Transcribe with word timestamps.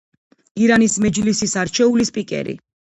ირანის 0.63 0.97
მეჯლისის 1.05 1.55
არჩეული 1.67 2.11
სპიკერი. 2.15 2.63